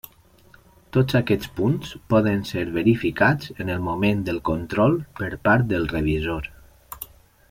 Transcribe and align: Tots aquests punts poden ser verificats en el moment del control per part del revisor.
Tots 0.95 1.17
aquests 1.19 1.49
punts 1.59 1.91
poden 2.13 2.41
ser 2.53 2.63
verificats 2.79 3.53
en 3.65 3.69
el 3.75 3.83
moment 3.89 4.23
del 4.31 4.41
control 4.53 4.97
per 5.21 5.31
part 5.49 5.69
del 5.75 5.87
revisor. 5.97 6.49